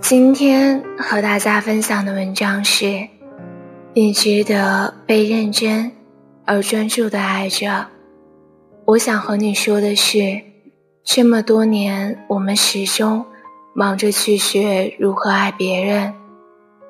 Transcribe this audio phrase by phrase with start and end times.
[0.00, 3.08] 今天和大家分享的文章是：
[3.92, 5.90] 你值得被认真
[6.44, 7.88] 而专注的爱着。
[8.84, 10.42] 我想和你说的是，
[11.02, 13.26] 这么多年，我们始终
[13.74, 16.14] 忙着去学如何爱别人，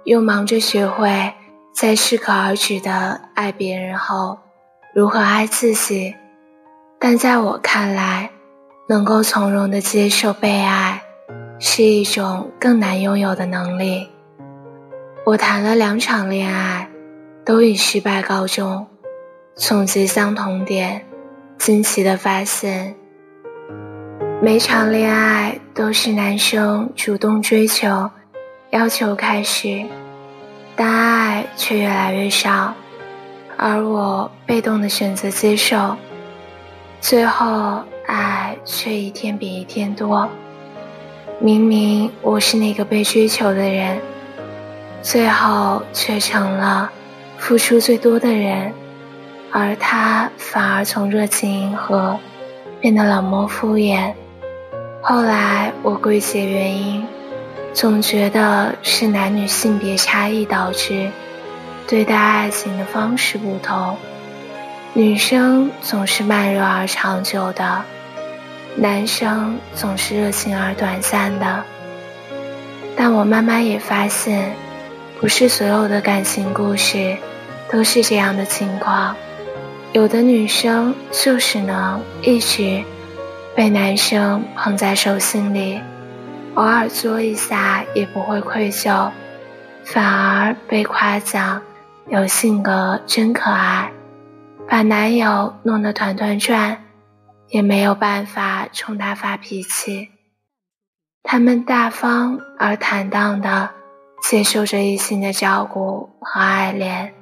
[0.04, 1.32] 又忙着学会
[1.74, 4.38] 在适可而止的爱别人后，
[4.95, 6.14] 如何爱自己。
[6.99, 8.31] 但在我看来，
[8.89, 11.03] 能够从容的接受被爱。
[11.59, 14.11] 是一种更难拥有的能力。
[15.25, 16.90] 我谈了两场恋爱，
[17.46, 18.87] 都以失败告终。
[19.54, 21.07] 总结相同点，
[21.57, 22.95] 惊奇的发现，
[24.43, 28.11] 每场恋爱都是男生主动追求、
[28.68, 29.82] 要求开始，
[30.76, 32.75] 但爱却越来越少，
[33.56, 35.97] 而我被动的选择接受，
[37.09, 40.28] 最后爱却一天比一天多。
[41.39, 44.01] 明明我是那个被追求的人，
[45.03, 46.91] 最后却成了
[47.39, 48.73] 付出最多的人，
[49.53, 52.19] 而他反而从热情迎合
[52.81, 54.13] 变得冷漠敷衍。
[55.01, 57.07] 后来我归结原因，
[57.73, 61.09] 总觉得是男女性别差异导致
[61.87, 63.97] 对待爱情的方式不同，
[64.97, 67.84] 女生总是慢热而长久的。
[68.77, 71.62] 男生总是热情而短暂的，
[72.97, 74.55] 但我慢慢也发现，
[75.20, 77.14] 不是所有的感情故事
[77.70, 79.14] 都是这样的情况。
[79.92, 82.83] 有的女生就是能一直
[83.55, 85.78] 被男生捧在手心里，
[86.55, 89.11] 偶尔作一下也不会愧疚，
[89.84, 91.61] 反而被夸奖
[92.08, 93.91] 有性格真可爱，
[94.69, 96.83] 把男友弄得团团转。
[97.48, 100.08] 也没有办法冲他发脾气。
[101.23, 103.70] 他们大方而坦荡地
[104.20, 107.14] 接受着异性的照顾和爱恋，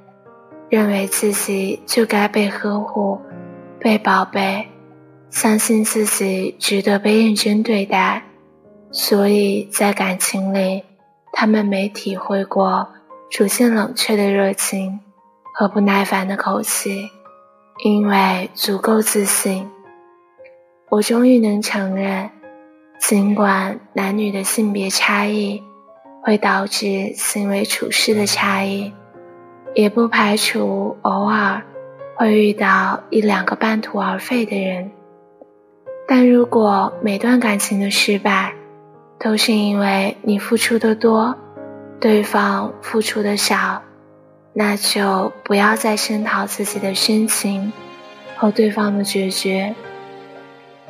[0.71, 3.21] 认为自己就该被呵护、
[3.79, 4.67] 被宝贝，
[5.29, 8.23] 相信自己值得被认真对待。
[8.91, 10.85] 所以在感情里，
[11.33, 12.89] 他们没体会过
[13.31, 15.01] 逐渐冷却的热情
[15.53, 17.11] 和不耐烦的口气，
[17.83, 19.69] 因为足够自信。
[20.89, 22.31] 我终于能承认，
[23.01, 25.63] 尽管男女的性别差异
[26.23, 28.93] 会导致行为处事的差异，
[29.75, 31.63] 也不排除偶尔
[32.15, 34.93] 会遇到一两个半途而废的人。
[36.07, 38.55] 但如果每段感情的失败
[39.19, 41.37] 都是因为你付出的多，
[41.99, 43.83] 对方付出的少，
[44.57, 47.73] 那就不要再声讨自己的深情
[48.37, 49.75] 和对方的决绝。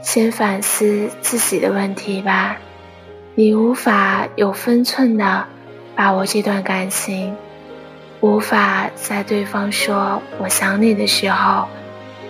[0.03, 2.59] 先反思自己的问题吧。
[3.35, 5.47] 你无法有分寸的
[5.97, 7.35] 把握这段感情，
[8.21, 11.67] 无法在对方说“我想你”的时候，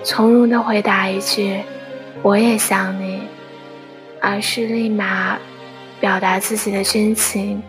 [0.04, 1.60] 从容的回答一句
[2.22, 3.22] “我也想你”，
[4.22, 5.36] 而是立马
[5.98, 7.62] 表达自己的真情：“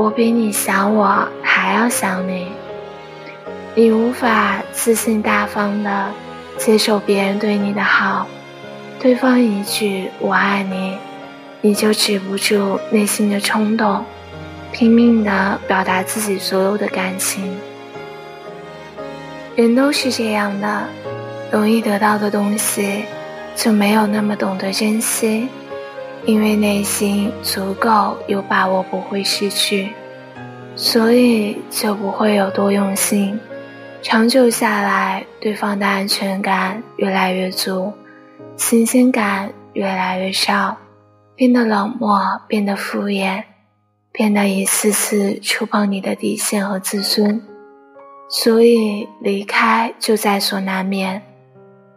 [0.00, 2.48] 我比你想我还要想你。”
[3.76, 6.06] 你无法自信大方的
[6.56, 8.26] 接受别人对你的好。
[8.98, 10.98] 对方一句“我爱你”，
[11.62, 14.04] 你就止不住内心的冲动，
[14.72, 17.56] 拼命的表达自己所有的感情。
[19.54, 20.84] 人都是这样的，
[21.50, 23.04] 容易得到的东西，
[23.54, 25.48] 就没有那么懂得珍惜，
[26.26, 29.90] 因为内心足够有把握不会失去，
[30.76, 33.38] 所以就不会有多用心。
[34.02, 37.92] 长久下来，对方的安全感越来越足。
[38.56, 40.76] 新鲜感越来越少，
[41.34, 43.44] 变得冷漠，变得敷衍，
[44.12, 47.42] 变得一次次触碰你的底线和自尊，
[48.28, 51.22] 所以离开就在所难免。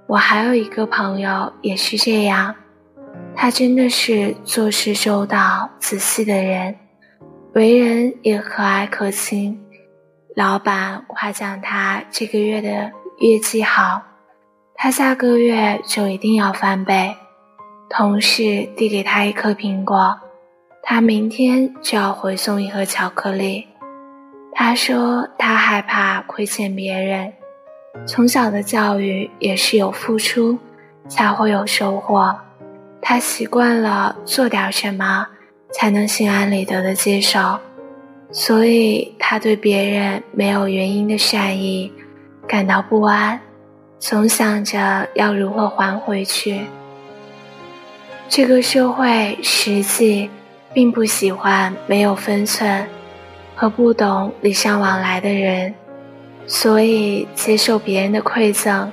[0.07, 2.55] 我还有一个朋友也是这样，
[3.35, 6.75] 他真的是做事周到、仔细的人，
[7.53, 9.59] 为人也和蔼可亲。
[10.35, 14.01] 老板夸奖他这个月的业绩好。
[14.75, 17.15] 他下个月就一定要翻倍。
[17.89, 20.19] 同事递给他一颗苹果，
[20.81, 23.67] 他明天就要回送一盒巧克力。
[24.53, 27.33] 他说他害怕亏欠别人，
[28.07, 30.57] 从小的教育也是有付出
[31.07, 32.35] 才会有收获。
[33.05, 35.27] 他习惯了做点什么
[35.73, 37.59] 才能心安理得的接受，
[38.31, 41.91] 所以他对别人没有原因的善意
[42.47, 43.39] 感到不安。
[43.99, 46.61] 总想着要如何还回去。
[48.29, 50.29] 这个社会实际
[50.73, 52.87] 并不喜欢没有分寸
[53.53, 55.73] 和不懂礼尚往来的人，
[56.47, 58.89] 所以接受别人的馈赠，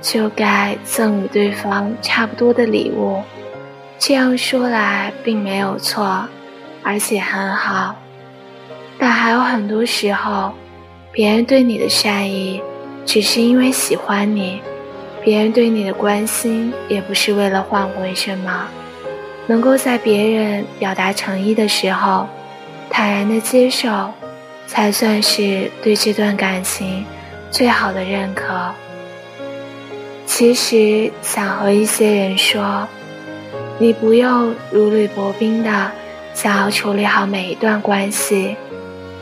[0.00, 3.22] 就该赠与对方差不多的礼物。
[3.98, 6.26] 这样说来并没有错，
[6.82, 7.96] 而且很好。
[8.98, 10.52] 但还有很多时候，
[11.10, 12.62] 别人对你的善意，
[13.06, 14.60] 只是因为喜欢你。
[15.22, 18.66] 别人对你的关心也不是为了换回什么，
[19.46, 22.28] 能够在别人表达诚意的时候，
[22.90, 24.12] 坦然的接受，
[24.66, 27.06] 才算是对这段感情
[27.50, 28.70] 最好的认可。
[30.26, 32.86] 其实想和一些人说，
[33.78, 35.90] 你不用如履薄冰的
[36.32, 38.56] 想要处理好每一段关系，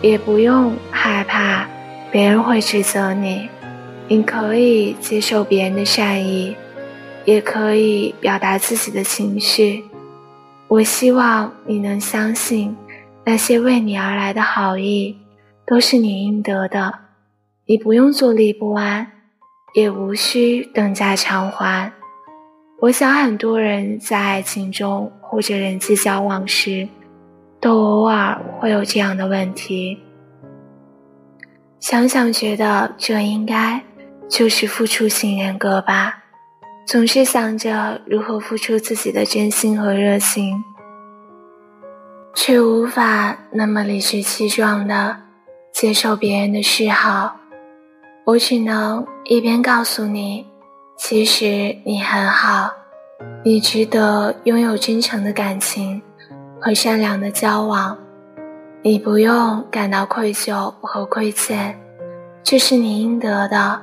[0.02, 1.66] 也不用害怕
[2.10, 3.48] 别人会指责你。
[4.08, 6.54] 你可以接受别人的善意，
[7.24, 9.84] 也可以表达自己的情绪。
[10.68, 12.76] 我希望你能相信，
[13.24, 15.16] 那些为你而来的好意，
[15.66, 16.92] 都是你应得的。
[17.64, 19.06] 你不用坐立不安，
[19.74, 21.92] 也无需等价偿还。
[22.82, 26.88] 我想，很多人在爱情中或者人际交往时，
[27.60, 29.96] 都偶尔会有这样的问题。
[31.78, 33.80] 想想，觉得这应该。
[34.28, 36.24] 就是付出型人格吧，
[36.86, 40.64] 总是想着如何付出自己的真心和热情，
[42.34, 45.18] 却无法那么理直气壮的
[45.70, 47.36] 接受别人的示好。
[48.24, 50.46] 我只能一边告诉你，
[51.04, 52.70] 其实你很好，
[53.44, 56.00] 你值得拥有真诚的感情
[56.60, 57.98] 和善良的交往，
[58.82, 61.76] 你不用感到愧疚和亏欠，
[62.44, 63.82] 这是你应得的。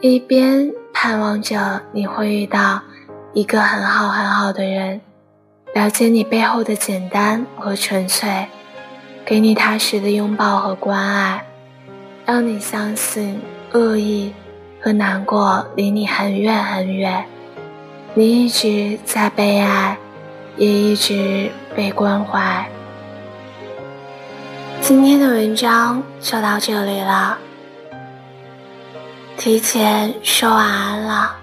[0.00, 2.82] 一边盼望着你会遇到
[3.32, 5.00] 一个很好很好的人，
[5.72, 8.48] 了解你背后的简单和纯粹，
[9.24, 11.46] 给你踏实的拥抱和关爱，
[12.26, 13.40] 让你相信
[13.72, 14.34] 恶意
[14.82, 17.24] 和难过离你很远很远，
[18.14, 19.96] 你一直在被爱，
[20.56, 22.68] 也一直被关怀。
[24.80, 27.38] 今天的文章就到这里了。
[29.36, 31.41] 提前说晚安了。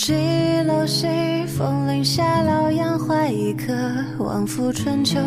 [0.00, 1.06] 曾记楼西
[1.46, 3.74] 风铃下，老杨怀一颗，
[4.18, 5.20] 望复春秋，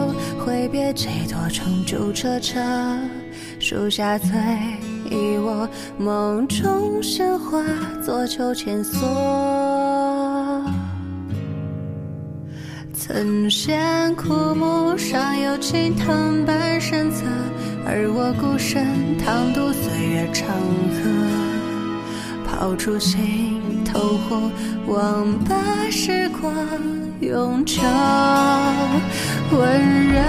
[0.43, 2.59] 挥别几多重旧车车，
[3.59, 4.29] 树下醉
[5.11, 7.61] 一卧，梦中鲜花
[8.03, 8.99] 作秋千索。
[12.95, 17.27] 曾见枯木上有青藤半身侧，
[17.85, 20.47] 而我孤身趟渡岁月长
[20.97, 23.61] 河，抛出心。
[23.93, 24.51] 透火，
[24.87, 25.55] 忘把
[25.91, 26.51] 时光
[27.21, 27.79] 永久
[29.51, 30.19] 温热。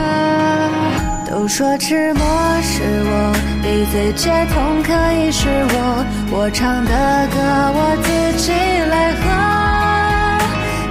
[1.26, 2.24] 都说沉默
[2.62, 6.04] 是我，闭嘴解痛可以是我。
[6.30, 6.92] 我唱的
[7.32, 7.36] 歌，
[7.74, 8.06] 我自
[8.38, 9.24] 己来和。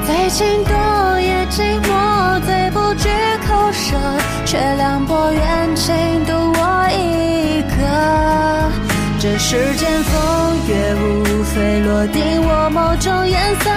[0.07, 0.73] 再情多
[1.21, 1.87] 也寂寞，
[2.41, 3.07] 最不惧
[3.47, 3.95] 口舌，
[4.45, 5.93] 却凉薄远情
[6.25, 7.71] 独我一个。
[9.19, 10.32] 这世间风
[11.93, 13.69] 锁定我某种颜色，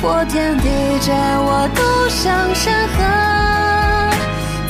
[0.00, 0.68] 我天地
[1.00, 1.12] 间
[1.42, 3.02] 我独享山河，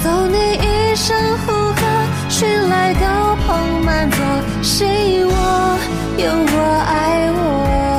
[0.02, 1.82] 走你一生呼喝，
[2.30, 4.25] 寻来高朋满座，
[4.62, 4.88] 信
[5.26, 5.32] 我，
[6.16, 6.56] 有我
[6.88, 7.94] 爱我。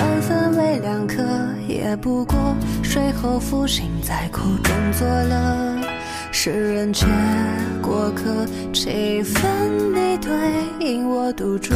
[0.00, 1.22] 检所断分为两颗，
[1.68, 5.76] 也不过睡后复兴在苦中作乐。
[6.32, 7.04] 世人皆
[7.82, 10.30] 过客，七分你对，
[10.78, 11.74] 因我独酌。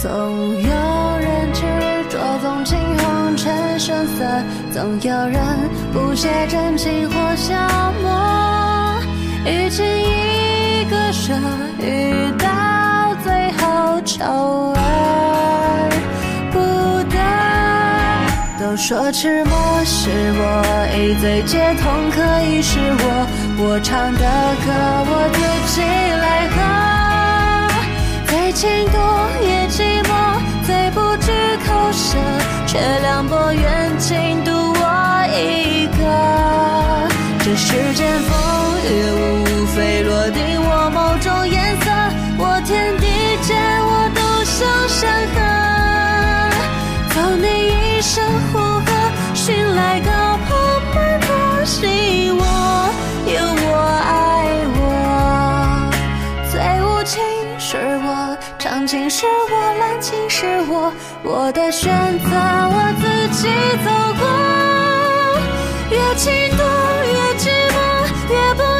[0.00, 1.62] 总有人执
[2.08, 4.24] 着纵情红尘声色，
[4.72, 5.40] 总有人
[5.92, 7.54] 不屑真情或消
[8.02, 9.00] 磨。
[9.46, 11.32] 与其一个舍，
[14.22, 14.30] 笑
[14.76, 14.78] 而
[16.52, 16.58] 不
[17.10, 17.16] 得。
[18.60, 19.52] 都说痴默
[19.84, 20.40] 是我，
[20.96, 23.04] 一醉解痛可以是我。
[23.58, 24.20] 我唱的
[24.64, 24.70] 歌，
[25.10, 25.38] 我自
[25.74, 25.82] 己
[26.22, 26.56] 来喝。
[28.30, 28.62] 再情
[28.92, 28.96] 多
[29.42, 30.10] 也寂寞，
[30.66, 31.32] 再不知
[31.66, 32.16] 口舌，
[32.66, 33.52] 却凉薄
[58.92, 63.48] 情是我，滥情是我，我的选择我自己
[63.82, 63.88] 走
[64.20, 64.22] 过，
[65.90, 66.62] 越情多
[67.06, 67.74] 越寂寞，
[68.28, 68.71] 越不。